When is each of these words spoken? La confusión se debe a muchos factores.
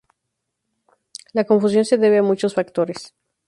La 1.35 1.43
confusión 1.43 1.85
se 1.85 1.99
debe 1.99 2.17
a 2.17 2.23
muchos 2.23 2.55
factores. 2.55 3.13